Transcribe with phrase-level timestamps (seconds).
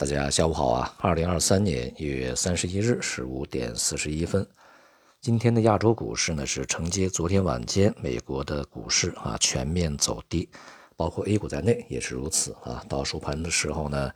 [0.00, 0.96] 大家下午好啊！
[1.00, 4.48] 二零二三年一月三十一日十五点四十一分，
[5.20, 10.48] 今天的亚洲股市呢是承接昨天晚间美国的股市啊全面走低，
[10.96, 12.82] 包括 A 股在内也是如此啊。
[12.88, 14.10] 到收盘的时候呢，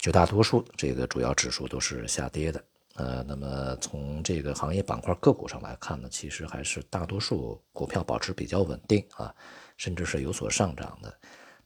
[0.00, 2.64] 绝大多数这个主要指数都是下跌的。
[2.96, 9.32] 呃，那么从这个行业板块个股上来看呢，其实还是大多数股票保持比较稳定啊，
[9.76, 11.16] 甚至是有所上涨的。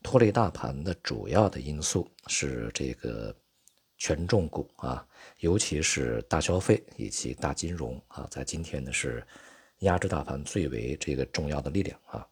[0.03, 3.35] 拖累大盘的主要的因素是这个。
[4.03, 5.07] 权重股啊，
[5.39, 9.25] 尤其是大消费以及大金融啊，在今天呢是
[9.79, 12.27] 压制大盘最为这个重要的力量啊。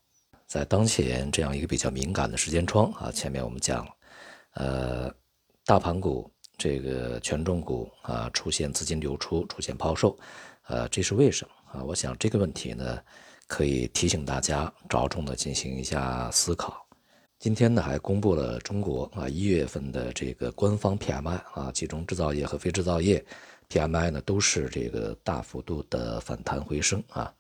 [0.48, 3.88] 在当前这样一个比较敏感的时间窗啊，前面我们讲，
[4.56, 5.10] 呃，
[5.64, 10.20] 大盘股这个权重股啊出现资金流出，出现抛售，
[10.64, 11.84] 呃，这是为什么啊？
[11.86, 13.02] 我想这个问题呢，
[13.48, 16.86] 可以提醒大家着重的进行一下思考。
[17.42, 23.26] 今天呢，还公布了中国啊一月份的这个官方 PMI 啊，其中制造业和非制造业
[23.68, 27.34] PMI 呢都是这个大幅度的反弹回升啊。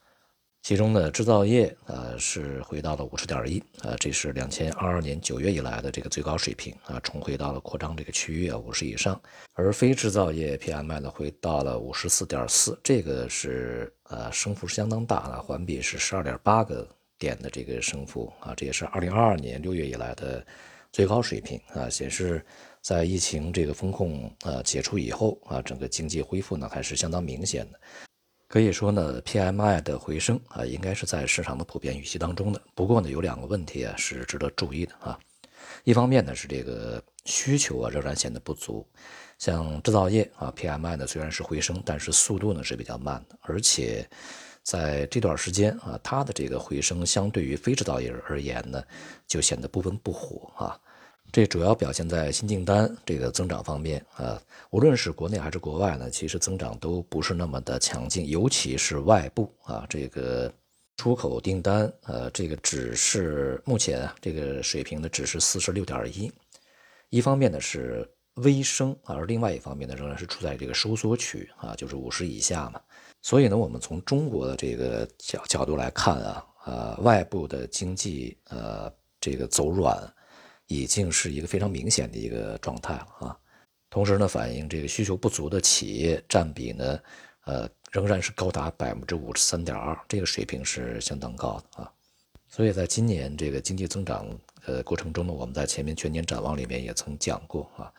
[0.64, 9.22] 其中呢，制造业呃是回到了五十点一呃，这是两千二二年九月以来的这个最高水平啊，重回到了扩张这个区域啊五十以上。
[9.54, 16.88] 而非制造业 PMI 呢回到了五十四点四，这个是呃升幅相当大的，环比是十二点八个。
[17.22, 20.44] 点的这个升幅啊，这也是二零二二年六月以来的
[20.92, 22.44] 最高水平啊，显示
[22.82, 27.80] 在疫情这个风控啊解除以后啊，整个经济恢复呢还是相当明显的。
[28.48, 32.60] 可以说呢，PMI 的回升啊，应该是在市场的普遍预期当中的。
[32.74, 35.20] 不过呢，有两个问题啊是值得注意的啊。
[35.84, 38.84] 一方面呢是这个需求啊仍然显得不足，
[39.38, 44.10] 像制造业啊 PMI 呢虽然是回升，但是速度呢是比较慢的，而且。
[44.64, 48.84] 在这段时间啊，它的这个回升相对于非制造业而言呢，
[49.28, 50.80] 就显得不温不火啊。
[51.32, 60.52] 这主要表现在新订单这个增长方面啊，无论是国内还是国外呢，其实增长都不是那么的强劲，尤其是外部啊，这个
[60.98, 66.32] 出口订单呃，这个只是目前这个水平呢，只是四十六点一。
[67.10, 72.82] 一方面呢是微升，而另外一方面呢，仍然是处在这个收缩区啊，就是五十以下嘛。
[73.22, 80.02] 所以呢，我们从中国的这个角角度来看啊，呃，外部的经济呃这个走软，
[80.68, 83.38] 已经是一个非常明显的一个状态了啊。
[83.90, 87.00] 同时呢，反映这个需求不足的企业占比呢，
[87.46, 91.92] 呃，仍然是高达百分之五十三点二，这个水平是相当高的啊。
[92.48, 94.28] 所以在今年这个经济增长
[94.66, 97.94] 呃过程中呢，我们在前面全年展望里面也曾讲过啊。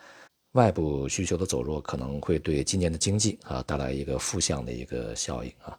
[0.53, 5.77] 外部需求的走弱可能会对今年的经济啊带来一个负向的一个效应啊，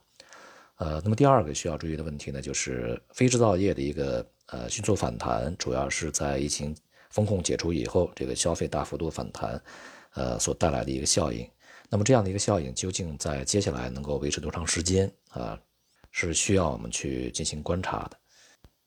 [0.77, 6.77] 呃，那么第二个需要注意的问题呢，就是非制造业的一个呃迅速反弹，主要是在疫情
[7.11, 9.63] 风控解除以后，这个消费大幅度反弹，
[10.15, 11.49] 呃所带来的一个效应。
[11.89, 15.57] 那么这样的一个效应究竟在接下来能够维持多长时间啊，
[16.11, 18.17] 是需要我们去进行观察的。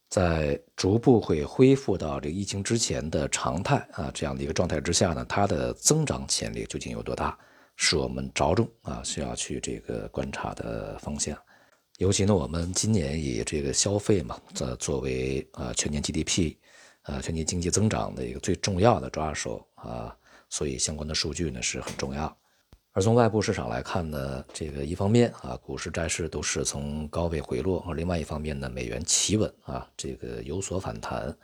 [0.10, 7.38] 在逐步会恢复到这个疫情之前的常态啊这样的一个状态之下呢，它的增长潜力究竟有多大，
[7.76, 11.38] 是我们着重啊需要去这个观察的方向。
[11.98, 16.56] 尤其呢，我们今年以这个消费嘛，这作为啊全年 GDP，
[17.02, 20.16] 啊全年经济增长的一个最重要的抓手啊，
[20.48, 22.38] 所以相关的数据呢是很重要。
[22.98, 31.38] 而从外部市场来看呢，这个一方面啊，股市、债市都是从高位回落；而另外一方面呢，美元企稳啊，这个有所反弹。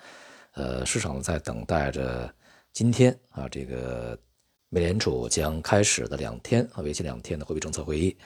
[0.54, 2.28] 呃，市场在等待着
[2.72, 4.18] 今天啊，这个
[4.70, 8.18] 美联储将开始的两天啊，为期两天的货币政策会议。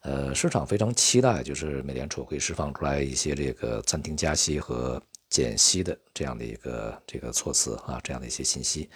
[0.00, 5.00] 呃，市场非常期待，就是美联储会释放出来一些这个暂停加息和
[5.30, 8.90] 减息的这样的一个这个措辞啊，这样的一些信息。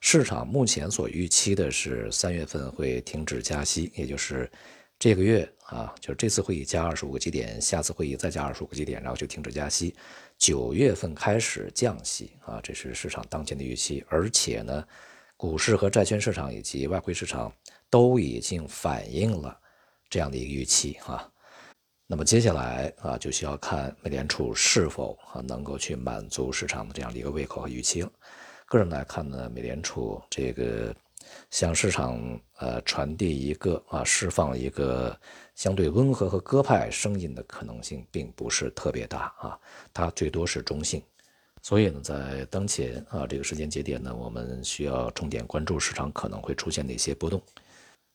[0.00, 4.50] 市场目前所预期的是三月份会停止加息，也就是
[4.98, 9.94] 这个月啊，就是这次会议加二十五个基点，下次会议再加二十五个基点，然后就停止加息。
[10.38, 14.02] 九月份开始降息啊，这是市场当前的预期。
[14.08, 14.84] 而且呢，
[15.36, 17.52] 股市和债券市场以及外汇市场
[17.90, 19.54] 都已经反映了
[20.08, 21.30] 这样的一个预期啊。
[22.06, 28.10] 那么接下来啊，就需要看美联储是否啊能够去满足市场的这样的一个胃口和预期了。
[28.70, 30.94] 个人来看呢，美联储这个
[31.50, 35.18] 向市场呃传递一个啊释放一个
[35.56, 39.58] 相对温和和鸽派声音的可能性并不是特别大啊，
[39.92, 41.02] 它最多是中性。
[41.60, 47.42] 所以呢，在当前啊这个时间节点呢，我们需要重点关注市场可能会出现的一些波动。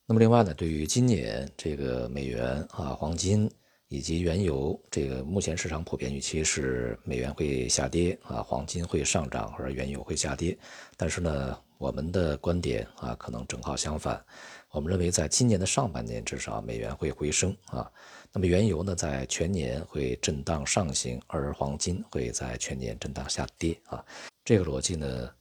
[0.06, 3.52] 那么另外呢，对于今年这个美元啊黄金。
[3.87, 10.57] 以及原油，这个目前市场普遍预期是美元会下跌啊，黄金会上涨，或者原油会下跌。
[10.97, 11.85] 但是呢，我。
[11.85, 14.21] 我们的观点啊，可能正好相反。
[14.71, 17.89] 我们认为，在今年的上半年，至少美元会回升啊。
[18.33, 24.03] 那么原油呢，在全年会震荡上行，而黄金会在全年震荡下跌啊。
[24.43, 25.31] 这个逻辑呢，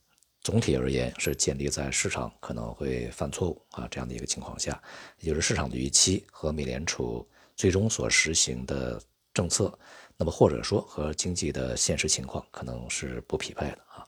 [0.43, 4.81] 总体而言是建立在市场可能会犯错误啊这样的一个情况下，
[5.19, 7.27] 也就是市场的预期和美联储
[7.57, 9.01] 最终所实行的
[9.33, 9.77] 政策，
[10.17, 14.07] 那么或者说和经济的现实情况可能是不匹配的啊。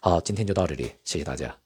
[0.00, 1.56] 好，今天就到这里，谢谢大家。